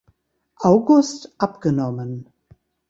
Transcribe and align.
August 0.63 1.29
abgenommen. 1.37 2.25